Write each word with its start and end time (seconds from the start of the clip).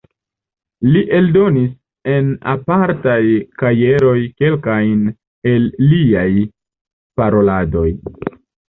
Li 0.93 1.03
eldonis 1.17 1.75
en 2.13 2.31
apartaj 2.55 3.19
kajeroj 3.65 4.17
kelkajn 4.43 5.07
el 5.55 5.71
liaj 5.93 6.29
paroladoj. 7.23 7.89